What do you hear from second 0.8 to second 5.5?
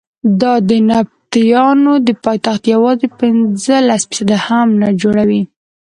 نبطیانو د پایتخت یوازې پنځلس فیصده هم نه جوړوي.